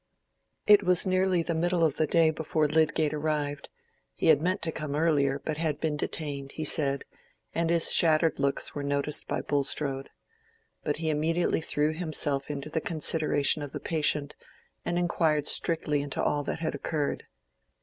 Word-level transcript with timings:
It 0.65 0.81
was 0.81 1.05
nearly 1.05 1.43
the 1.43 1.53
middle 1.53 1.83
of 1.83 1.97
the 1.97 2.07
day 2.07 2.31
before 2.31 2.67
Lydgate 2.67 3.13
arrived: 3.13 3.69
he 4.15 4.29
had 4.29 4.41
meant 4.41 4.63
to 4.63 4.71
come 4.71 4.95
earlier, 4.95 5.39
but 5.45 5.57
had 5.57 5.79
been 5.79 5.95
detained, 5.95 6.53
he 6.53 6.63
said; 6.63 7.05
and 7.53 7.69
his 7.69 7.91
shattered 7.93 8.39
looks 8.39 8.73
were 8.73 8.81
noticed 8.81 9.27
by 9.27 9.41
Balstrode. 9.41 10.09
But 10.83 10.97
he 10.97 11.11
immediately 11.11 11.61
threw 11.61 11.93
himself 11.93 12.49
into 12.49 12.71
the 12.71 12.81
consideration 12.81 13.61
of 13.61 13.73
the 13.73 13.79
patient, 13.79 14.35
and 14.83 14.97
inquired 14.97 15.45
strictly 15.47 16.01
into 16.01 16.19
all 16.19 16.43
that 16.45 16.57
had 16.61 16.73
occurred. 16.73 17.27